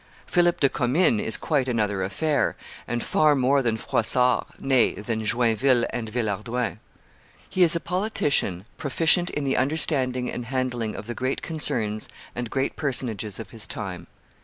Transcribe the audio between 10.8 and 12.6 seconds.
of the great concerns and